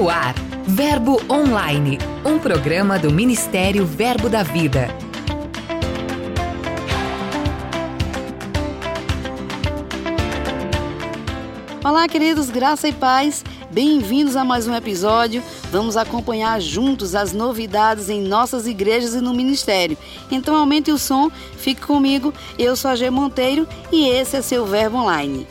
[0.00, 0.34] No ar,
[0.66, 4.88] Verbo Online, um programa do Ministério Verbo da Vida.
[11.84, 13.44] Olá, queridos, graça e paz.
[13.70, 15.42] Bem-vindos a mais um episódio.
[15.70, 19.98] Vamos acompanhar juntos as novidades em nossas igrejas e no ministério.
[20.30, 22.32] Então aumente o som, fique comigo.
[22.58, 25.46] Eu sou a G Monteiro e esse é seu Verbo Online.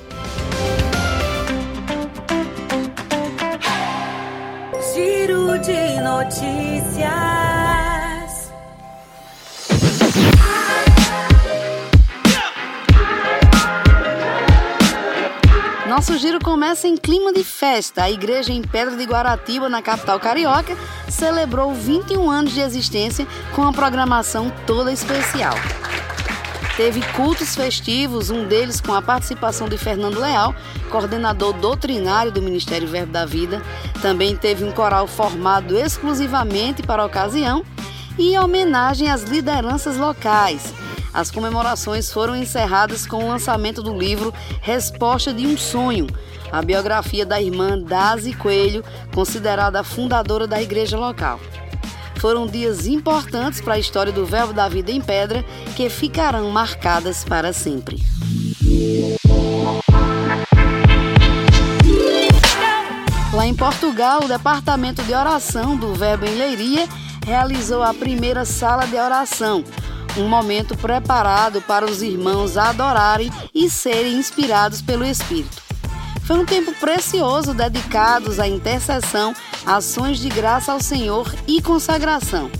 [5.70, 7.10] De notícias.
[15.88, 18.04] Nosso giro começa em clima de festa.
[18.04, 20.76] A igreja em Pedra de Guaratiba, na capital carioca,
[21.08, 25.56] celebrou 21 anos de existência com uma programação toda especial.
[26.80, 30.56] Teve cultos festivos, um deles com a participação de Fernando Leal,
[30.90, 33.62] coordenador doutrinário do Ministério Verbo da Vida.
[34.02, 37.66] Também teve um coral formado exclusivamente para a ocasião
[38.18, 40.74] e homenagem às lideranças locais.
[41.14, 46.08] As comemorações foram encerradas com o lançamento do livro Resposta de um Sonho,
[46.50, 51.42] a biografia da irmã Dazi Coelho, considerada a fundadora da igreja local.
[52.20, 55.44] Foram dias importantes para a história do Verbo da Vida em Pedra
[55.78, 57.98] que ficarão marcadas para sempre.
[63.34, 66.90] Lá em Portugal, o Departamento de Oração do Verbo em Leiria
[67.26, 69.64] realizou a primeira sala de oração,
[70.18, 75.69] um momento preparado para os irmãos adorarem e serem inspirados pelo Espírito.
[76.30, 79.34] Foi um tempo precioso dedicados à intercessão,
[79.66, 82.52] ações de graça ao Senhor e consagração.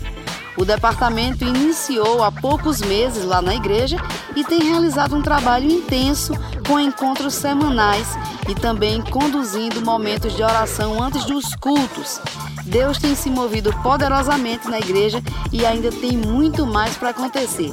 [0.56, 3.96] O departamento iniciou há poucos meses lá na igreja
[4.34, 6.32] e tem realizado um trabalho intenso
[6.66, 8.08] com encontros semanais
[8.48, 12.20] e também conduzindo momentos de oração antes dos cultos.
[12.64, 17.70] Deus tem se movido poderosamente na igreja e ainda tem muito mais para acontecer.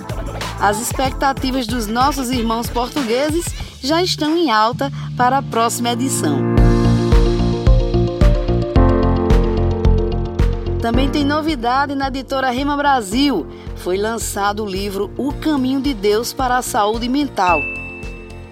[0.60, 3.46] As expectativas dos nossos irmãos portugueses
[3.82, 6.38] já estão em alta para a próxima edição.
[10.80, 13.48] Também tem novidade na editora Rema Brasil.
[13.76, 17.60] Foi lançado o livro O Caminho de Deus para a Saúde Mental.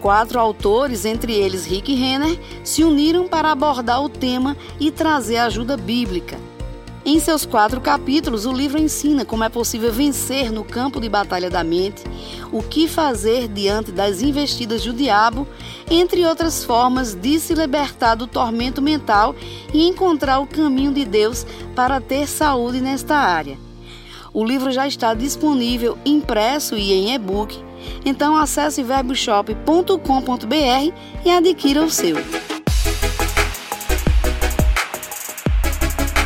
[0.02, 5.78] Quatro autores, entre eles Rick Renner, se uniram para abordar o tema e trazer ajuda
[5.78, 6.38] bíblica.
[7.08, 11.52] Em seus quatro capítulos, o livro ensina como é possível vencer no campo de batalha
[11.52, 12.04] da mente,
[12.52, 15.48] o que fazer diante das investidas do diabo,
[15.88, 19.36] entre outras formas de se libertar do tormento mental
[19.72, 21.46] e encontrar o caminho de Deus
[21.76, 23.60] para ter saúde nesta área.
[24.34, 27.56] O livro já está disponível impresso e em e-book,
[28.04, 32.16] então acesse verboshop.com.br e adquira o seu.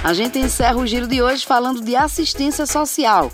[0.10, 3.32] A gente encerra o giro de hoje falando de assistência social.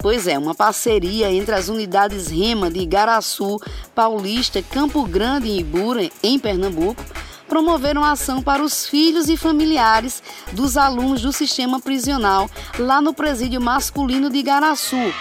[0.00, 3.60] Pois é, uma parceria entre as unidades REMA de Igaraçu,
[3.94, 7.00] Paulista, Campo Grande e Ibura, em Pernambuco,
[7.48, 10.20] promoveram ação para os filhos e familiares
[10.50, 15.14] dos alunos do sistema prisional lá no presídio masculino de Igaraçu.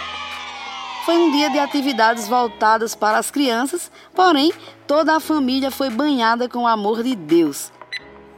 [1.05, 4.51] Foi um dia de atividades voltadas para as crianças, porém
[4.87, 7.71] toda a família foi banhada com o amor de Deus.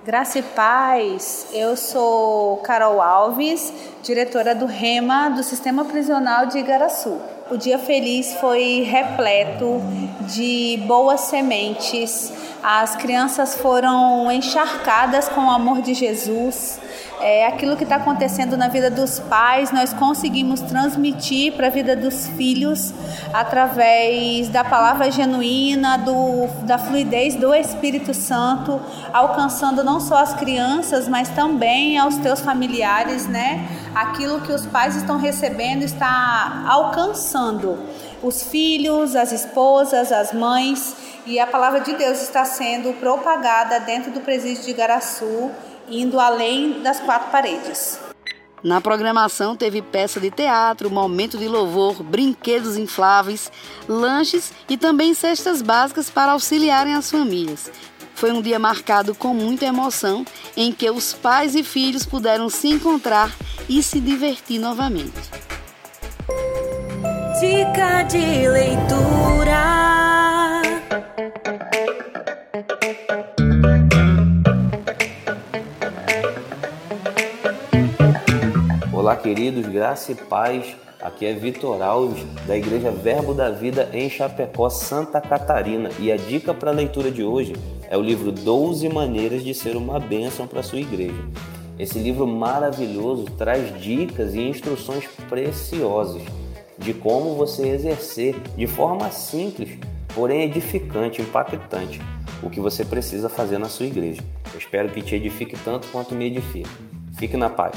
[0.06, 7.20] Graça e paz, eu sou Carol Alves, diretora do REMA do Sistema Prisional de Igaraçu.
[7.52, 9.82] O dia feliz foi repleto
[10.22, 12.32] de boas sementes.
[12.64, 16.80] As crianças foram encharcadas com o amor de Jesus
[17.20, 21.96] é, aquilo que está acontecendo na vida dos pais, nós conseguimos transmitir para a vida
[21.96, 22.94] dos filhos
[23.34, 28.80] através da palavra genuína, do, da fluidez do Espírito Santo,
[29.14, 33.68] alcançando não só as crianças, mas também aos teus familiares, né?
[33.94, 37.80] Aquilo que os pais estão recebendo está alcançando
[38.24, 44.12] os filhos, as esposas, as mães, e a palavra de Deus está sendo propagada dentro
[44.12, 45.52] do presídio de Garaçu
[45.90, 48.00] indo além das quatro paredes.
[48.64, 53.52] Na programação teve peça de teatro, momento de louvor, brinquedos infláveis,
[53.88, 57.72] lanches e também cestas básicas para auxiliarem as famílias.
[58.16, 60.26] Foi um dia marcado com muita emoção,
[60.58, 63.34] em que os pais e filhos puderam se encontrar
[63.70, 65.14] e se divertir novamente.
[67.40, 69.19] Dica de leitura.
[79.20, 80.76] Queridos, graça e paz.
[81.02, 85.90] Aqui é Vitor Alves, da Igreja Verbo da Vida em Chapecó, Santa Catarina.
[86.00, 87.54] E a dica para a leitura de hoje
[87.90, 91.22] é o livro 12 Maneiras de Ser uma Bênção para sua igreja.
[91.78, 96.22] Esse livro maravilhoso traz dicas e instruções preciosas
[96.78, 99.78] de como você exercer de forma simples,
[100.14, 102.02] porém edificante, impactante,
[102.42, 104.22] o que você precisa fazer na sua igreja.
[104.54, 106.70] Eu espero que te edifique tanto quanto me edifica.
[107.18, 107.76] Fique na paz.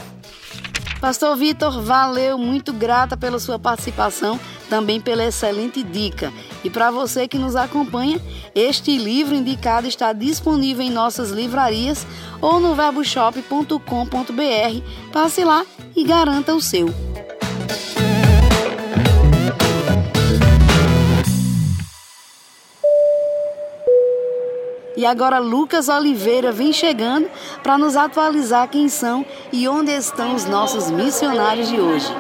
[1.03, 4.39] Pastor Vitor, valeu, muito grata pela sua participação,
[4.71, 6.33] também pela excelente dica.
[6.63, 8.21] E para você que nos acompanha,
[8.55, 12.07] este livro indicado está disponível em nossas livrarias
[12.41, 15.13] ou no verboshop.com.br.
[15.13, 15.67] Passe lá
[15.97, 17.12] e garanta o seu.
[24.94, 27.29] E agora Lucas Oliveira vem chegando
[27.62, 32.15] para nos atualizar quem são e onde estão os nossos missionários de hoje.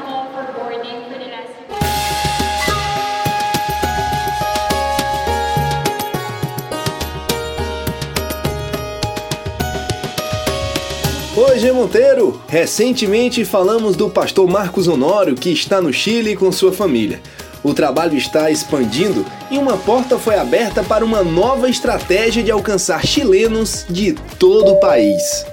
[11.34, 11.72] Oi, G.
[11.72, 12.40] Monteiro!
[12.48, 17.20] Recentemente falamos do pastor Marcos Honório, que está no Chile com sua família.
[17.64, 23.06] O trabalho está expandindo e uma porta foi aberta para uma nova estratégia de alcançar
[23.06, 25.46] chilenos de todo o país.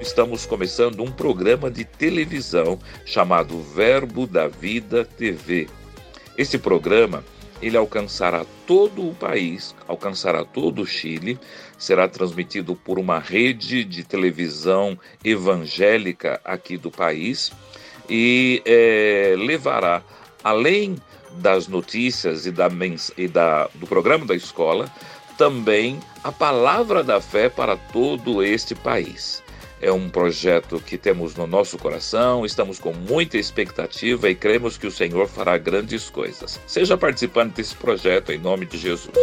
[0.00, 5.68] Estamos começando um programa de televisão chamado Verbo da Vida TV.
[6.36, 7.22] Esse programa
[7.62, 11.38] ele alcançará todo o país, alcançará todo o Chile,
[11.78, 17.52] será transmitido por uma rede de televisão evangélica aqui do país
[18.10, 20.02] e é, levará
[20.46, 20.94] além
[21.38, 22.68] das notícias e, da,
[23.18, 24.88] e da, do programa da escola,
[25.36, 29.42] também a palavra da fé para todo este país.
[29.82, 34.86] É um projeto que temos no nosso coração, estamos com muita expectativa e cremos que
[34.86, 36.60] o Senhor fará grandes coisas.
[36.64, 39.14] Seja participante desse projeto em nome de Jesus.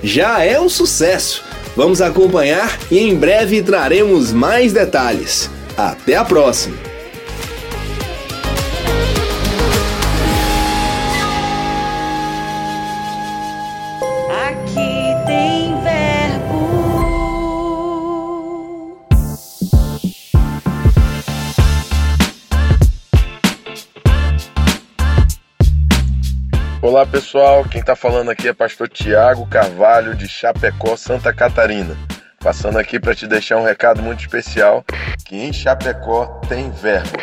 [0.00, 1.44] Já é um sucesso!
[1.74, 5.50] Vamos acompanhar e em breve traremos mais detalhes.
[5.76, 6.87] Até a próxima!
[26.98, 31.96] Olá pessoal, quem está falando aqui é pastor Tiago Carvalho de Chapecó, Santa Catarina.
[32.40, 34.84] Passando aqui para te deixar um recado muito especial,
[35.24, 37.16] que em Chapecó tem verbo.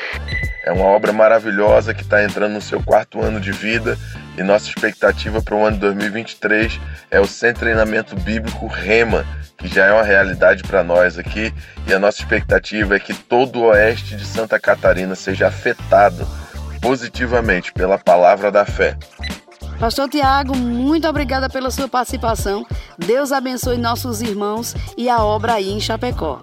[0.63, 3.97] É uma obra maravilhosa que está entrando no seu quarto ano de vida
[4.37, 6.79] e nossa expectativa para o ano de 2023
[7.11, 9.25] é o Centro Treinamento Bíblico Rema,
[9.57, 11.53] que já é uma realidade para nós aqui
[11.85, 16.25] e a nossa expectativa é que todo o oeste de Santa Catarina seja afetado
[16.81, 18.95] positivamente pela palavra da fé.
[19.85, 22.65] Pastor Tiago, muito obrigada pela sua participação.
[22.97, 26.41] Deus abençoe nossos irmãos e a obra aí em Chapecó.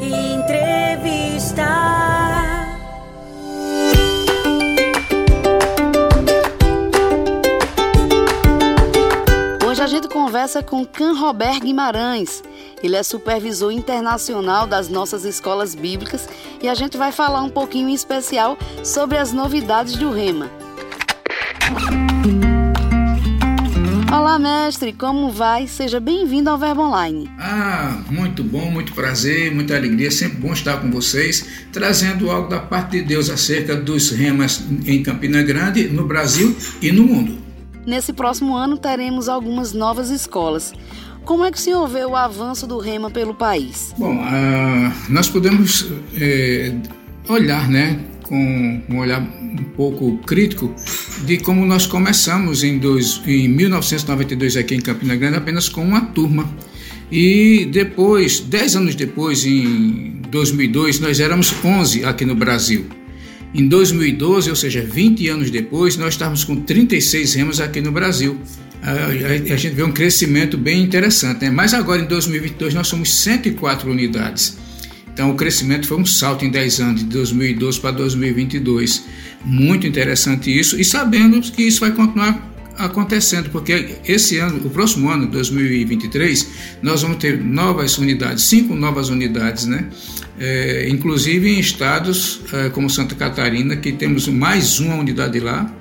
[0.00, 1.62] Entrevista.
[9.68, 12.42] Hoje a gente conversa com Can Robert Guimarães.
[12.82, 16.26] Ele é supervisor internacional das nossas escolas bíblicas
[16.62, 20.50] e a gente vai falar um pouquinho em especial sobre as novidades do Rema.
[24.34, 25.68] Olá, mestre, como vai?
[25.68, 27.30] Seja bem-vindo ao Verbo Online.
[27.38, 32.58] Ah, muito bom, muito prazer, muita alegria, sempre bom estar com vocês, trazendo algo da
[32.58, 37.38] parte de Deus acerca dos remas em Campina Grande, no Brasil e no mundo.
[37.86, 40.72] Nesse próximo ano teremos algumas novas escolas.
[41.24, 43.94] Como é que o senhor vê o avanço do rema pelo país?
[43.96, 46.74] Bom, ah, nós podemos é,
[47.28, 50.74] olhar, né, com um olhar um pouco crítico
[51.26, 56.00] de como nós começamos em, dois, em 1992 aqui em Campina Grande apenas com uma
[56.00, 56.52] turma.
[57.10, 62.86] E depois, 10 anos depois, em 2002, nós éramos 11 aqui no Brasil.
[63.54, 68.36] Em 2012, ou seja, 20 anos depois, nós estávamos com 36 remos aqui no Brasil.
[68.82, 71.42] A, gente vê um crescimento bem interessante.
[71.42, 71.50] Né?
[71.50, 74.58] Mas agora, em 2022, nós somos 104 unidades.
[75.14, 79.04] Então, o crescimento foi um salto em 10 anos, de 2012 para 2022.
[79.44, 85.08] Muito interessante isso, e sabendo que isso vai continuar acontecendo, porque esse ano, o próximo
[85.08, 86.48] ano, 2023,
[86.82, 89.88] nós vamos ter novas unidades, cinco novas unidades, né?
[90.36, 95.72] É, inclusive em estados é, como Santa Catarina, que temos mais uma unidade lá,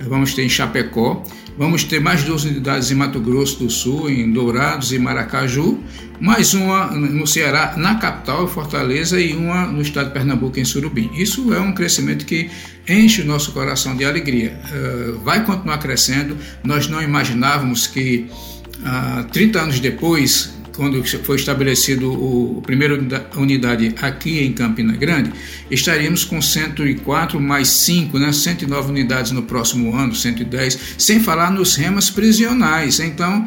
[0.00, 1.22] vamos ter em Chapecó,
[1.58, 5.82] Vamos ter mais duas unidades em Mato Grosso do Sul, em Dourados e Maracaju,
[6.20, 11.10] mais uma no Ceará, na capital, Fortaleza, e uma no estado de Pernambuco, em Surubim.
[11.14, 12.48] Isso é um crescimento que
[12.88, 14.56] enche o nosso coração de alegria.
[14.70, 16.36] Uh, vai continuar crescendo.
[16.62, 18.28] Nós não imaginávamos que
[18.78, 22.96] uh, ah, 30 anos depois, quando foi estabelecido o primeira
[23.36, 25.32] unidade aqui em Campina Grande,
[25.68, 31.74] estaríamos com 104 mais 5, né, 109 unidades no próximo ano, 110, sem falar nos
[31.74, 33.00] remas prisionais.
[33.00, 33.44] Então,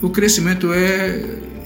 [0.00, 1.24] o crescimento é,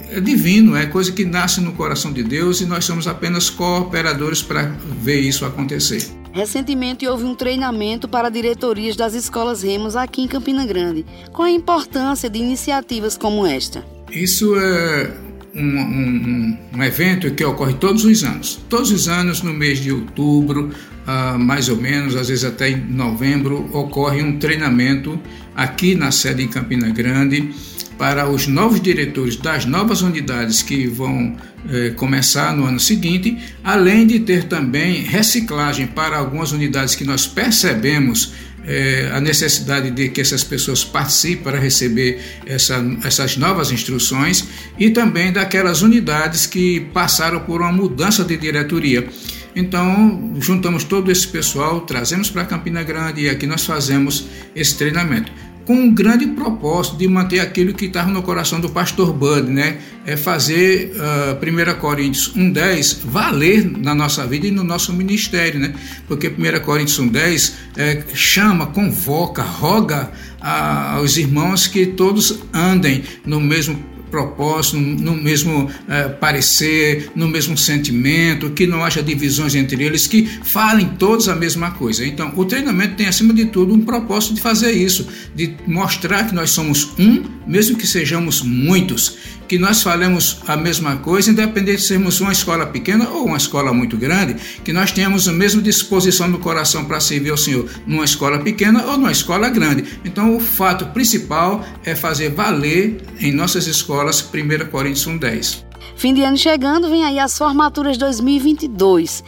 [0.09, 4.41] é divino, é coisa que nasce no coração de Deus e nós somos apenas cooperadores
[4.41, 4.63] para
[5.03, 6.03] ver isso acontecer.
[6.33, 11.05] Recentemente houve um treinamento para diretorias das escolas Remos aqui em Campina Grande.
[11.31, 13.94] Qual a importância de iniciativas como esta?
[14.15, 15.11] Isso é
[15.53, 18.61] um, um, um, evento que ocorre todos os anos.
[18.69, 20.71] Todos os anos, no mês de outubro,
[21.05, 25.19] uh, mais ou menos, às vezes até em novembro, ocorre um treinamento
[25.53, 27.49] aqui na sede em Campina Grande
[27.97, 31.35] para os novos diretores das novas unidades que vão
[31.69, 37.25] eh, começar no ano seguinte, além de ter também reciclagem para algumas unidades que nós
[37.25, 38.33] percebemos
[38.67, 44.45] eh, a necessidade de que essas pessoas participem para receber essa, essas novas instruções
[44.79, 49.07] e também daquelas unidades que passaram por uma mudança de diretoria.
[49.55, 55.31] Então, juntamos todo esse pessoal, trazemos para Campina Grande e aqui nós fazemos esse treinamento
[55.65, 59.79] com um grande propósito de manter aquilo que estava no coração do pastor Bud, né?
[60.05, 65.59] É fazer uh, ah, 1 Coríntios 1,10 valer na nossa vida e no nosso ministério,
[65.59, 65.73] né?
[66.07, 73.41] Porque 1 Coríntios 1,10 é, chama, convoca, roga a, aos irmãos que todos andem no
[73.41, 80.07] mesmo propósito, no mesmo é, parecer, no mesmo sentimento, que não haja divisões entre eles,
[80.07, 82.05] que falem todos a mesma coisa.
[82.05, 85.05] Então, o treinamento tem, acima de tudo, um propósito de fazer isso,
[85.35, 89.17] de mostrar que nós somos um, mesmo que sejamos muitos,
[89.47, 93.73] que nós falemos a mesma coisa, independente de sermos uma escola pequena ou uma escola
[93.73, 98.05] muito grande, que nós tenhamos a mesma disposição no coração para servir ao Senhor numa
[98.05, 99.99] escola pequena ou numa escola grande.
[100.03, 105.63] Então, o fato principal é fazer valer em nossas escolas 1 Coríntios 1,10.
[105.95, 109.23] Fim de ano chegando, vem aí as formaturas 2022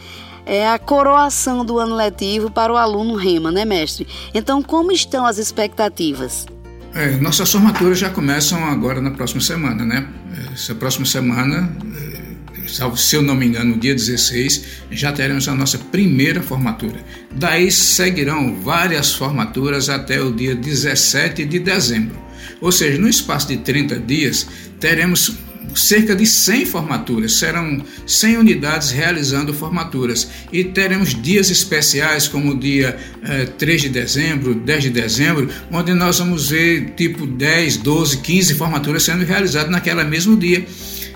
[0.48, 4.08] é a coroação do ano letivo para o aluno Rema, né, mestre?
[4.32, 6.46] Então, como estão as expectativas?
[6.94, 10.08] É, nossas formaturas já começam agora na próxima semana, né?
[10.52, 15.54] Essa próxima semana, é, se eu não me engano, no dia 16, já teremos a
[15.54, 17.04] nossa primeira formatura.
[17.30, 22.18] Daí seguirão várias formaturas até o dia 17 de dezembro.
[22.60, 24.46] Ou seja, no espaço de 30 dias,
[24.80, 25.32] teremos
[25.74, 30.28] cerca de 100 formaturas, serão 100 unidades realizando formaturas.
[30.52, 35.94] E teremos dias especiais como o dia eh, 3 de dezembro, 10 de dezembro, onde
[35.94, 40.66] nós vamos ver tipo 10, 12, 15 formaturas sendo realizadas naquele mesmo dia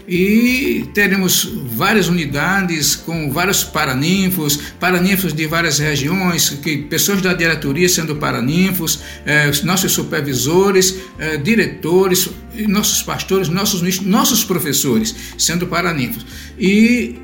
[0.06, 1.44] e teremos
[1.76, 9.00] várias unidades com vários paraninfos, paraninfos de várias regiões, que pessoas da diretoria sendo paraninfos,
[9.24, 12.28] eh, nossos supervisores, eh, diretores,
[12.68, 16.26] nossos pastores, nossos, nossos professores sendo paraninfos.
[16.58, 17.16] E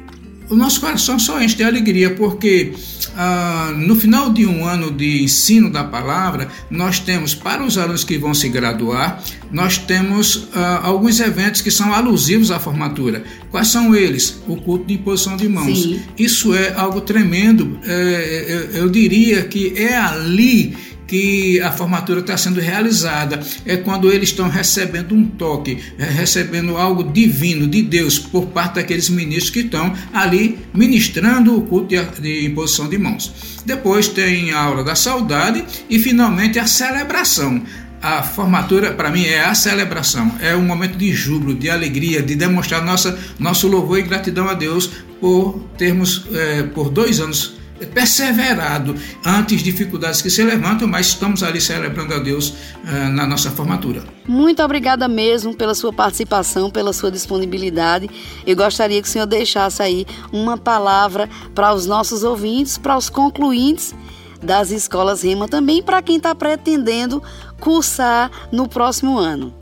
[0.51, 2.73] o nosso coração só enche de alegria, porque
[3.17, 8.05] ah, no final de um ano de ensino da palavra, nós temos, para os alunos
[8.05, 13.25] que vão se graduar, nós temos ah, alguns eventos que são alusivos à formatura.
[13.51, 14.41] Quais são eles?
[14.47, 15.83] O culto de imposição de mãos.
[15.83, 16.01] Sim.
[16.19, 17.79] Isso é algo tremendo.
[17.85, 20.77] É, eu, eu diria que é ali
[21.09, 26.77] que a formatura está sendo realizada, é quando eles estão recebendo um toque, é, recebendo
[26.77, 32.47] algo divino de Deus por parte daqueles ministros que estão ali ministrando o culto de,
[32.47, 33.33] imposição de mãos.
[33.65, 37.63] Depois tem a aula da saudade e finalmente a celebração.
[38.01, 42.37] A formatura, para mim, é a celebração, é um momento de júbilo, de alegria, de
[42.37, 44.89] demonstrar nossa, nosso louvor e gratidão a Deus
[45.21, 48.95] por termos, é, por dois anos, perseverado
[49.25, 53.51] ante as dificuldades que se levantam, mas estamos ali celebrando a Deus uh, na nossa
[53.51, 54.03] formatura.
[54.27, 58.09] Muito obrigada mesmo pela sua participação, pela sua disponibilidade.
[58.47, 63.09] Eu gostaria que o senhor deixasse aí uma palavra para os nossos ouvintes, para os
[63.09, 63.95] concluintes
[64.43, 67.23] das escolas Rema, também para quem está pretendendo
[67.61, 69.55] cursar no próximo ano.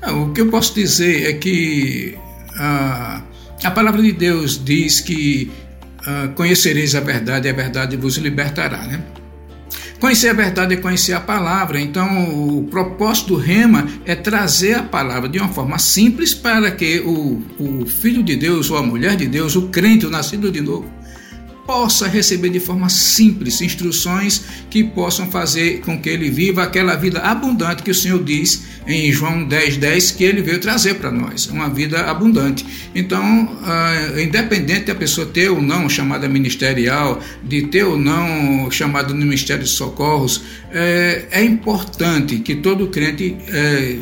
[0.00, 2.18] Ah, o que eu posso dizer é que
[2.56, 3.22] a,
[3.64, 5.50] a palavra de Deus diz que
[6.06, 9.02] uh, conhecereis a verdade e a verdade vos libertará, né?
[10.02, 11.80] Conhecer a verdade é conhecer a palavra.
[11.80, 16.98] Então, o propósito do rema é trazer a palavra de uma forma simples para que
[16.98, 20.60] o, o filho de Deus ou a mulher de Deus, o crente, o nascido de
[20.60, 20.90] novo,
[21.66, 27.20] possa receber de forma simples instruções que possam fazer com que ele viva aquela vida
[27.20, 31.46] abundante que o Senhor diz em João 10, 10 que ele veio trazer para nós,
[31.46, 32.66] uma vida abundante.
[32.94, 39.14] Então, uh, independente da pessoa ter ou não chamada ministerial, de ter ou não chamada
[39.14, 43.96] no Ministério de Socorros, é, é importante que todo crente é,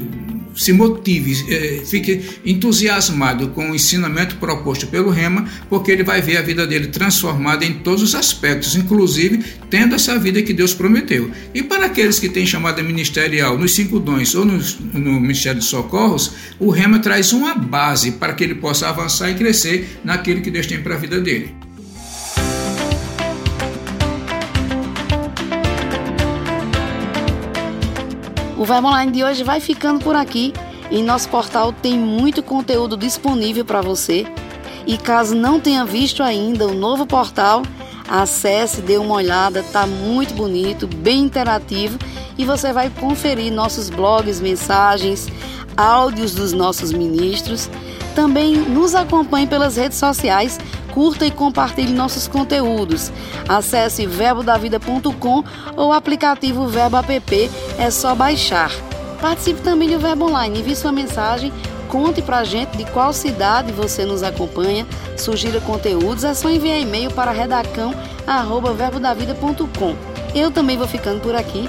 [0.54, 6.36] se motive, é, fique entusiasmado com o ensinamento proposto pelo Rema, porque ele vai ver
[6.36, 11.30] a vida dele transformada em todos os aspectos, inclusive tendo essa vida que Deus prometeu.
[11.54, 16.32] E para aqueles que têm chamada ministerial nos cinco dons ou no Ministério de Socorros,
[16.58, 20.66] o Rema traz uma base para que ele possa avançar e crescer naquilo que Deus
[20.66, 21.59] tem para a vida dele.
[28.60, 30.52] O Verbo Online de hoje vai ficando por aqui.
[30.90, 34.26] Em nosso portal tem muito conteúdo disponível para você.
[34.86, 37.62] E caso não tenha visto ainda o novo portal,
[38.06, 41.98] acesse, dê uma olhada, tá muito bonito, bem interativo
[42.36, 45.28] e você vai conferir nossos blogs, mensagens,
[45.74, 47.70] áudios dos nossos ministros.
[48.14, 50.58] Também nos acompanhe pelas redes sociais
[50.92, 53.12] curta e compartilhe nossos conteúdos.
[53.48, 55.44] Acesse verbodavida.com
[55.76, 58.70] ou o aplicativo Verbo App, é só baixar.
[59.20, 61.52] Participe também do Verbo Online, envie sua mensagem,
[61.88, 67.10] conte pra gente de qual cidade você nos acompanha, sugira conteúdos, é só enviar e-mail
[67.10, 69.96] para redacão@verbodavida.com.
[70.34, 71.68] Eu também vou ficando por aqui.